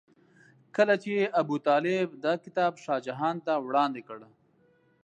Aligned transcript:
کله 0.75 0.93
چې 1.03 1.13
ابوطالب 1.41 2.07
دا 2.25 2.33
کتاب 2.43 2.73
شاه 2.83 3.03
جهان 3.07 3.35
ته 3.45 3.53
وړاندې 3.67 4.01
کړ. 4.07 4.19